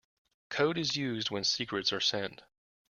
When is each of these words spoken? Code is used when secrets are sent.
Code 0.49 0.79
is 0.79 0.95
used 0.95 1.29
when 1.29 1.43
secrets 1.43 1.93
are 1.93 1.99
sent. 1.99 2.41